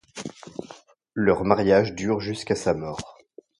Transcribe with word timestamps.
Leur 1.13 1.43
mariage 1.43 1.93
dure 1.93 2.21
jusqu'à 2.21 2.55
sa 2.55 2.73
mort. 2.73 3.19